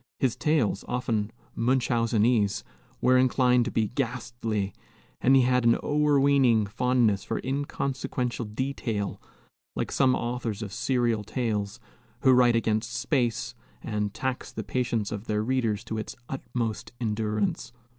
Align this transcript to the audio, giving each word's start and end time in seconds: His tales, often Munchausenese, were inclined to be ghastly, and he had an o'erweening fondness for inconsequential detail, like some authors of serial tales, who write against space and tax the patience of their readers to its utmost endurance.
His 0.17 0.35
tales, 0.35 0.83
often 0.87 1.31
Munchausenese, 1.55 2.63
were 3.01 3.19
inclined 3.19 3.65
to 3.65 3.71
be 3.71 3.89
ghastly, 3.89 4.73
and 5.21 5.35
he 5.35 5.43
had 5.43 5.63
an 5.63 5.75
o'erweening 5.75 6.65
fondness 6.65 7.23
for 7.23 7.39
inconsequential 7.43 8.45
detail, 8.45 9.21
like 9.75 9.91
some 9.91 10.15
authors 10.15 10.63
of 10.63 10.73
serial 10.73 11.23
tales, 11.23 11.79
who 12.21 12.33
write 12.33 12.55
against 12.55 12.91
space 12.95 13.53
and 13.83 14.11
tax 14.11 14.51
the 14.51 14.63
patience 14.63 15.11
of 15.11 15.25
their 15.25 15.43
readers 15.43 15.83
to 15.83 15.99
its 15.99 16.15
utmost 16.27 16.93
endurance. 16.99 17.71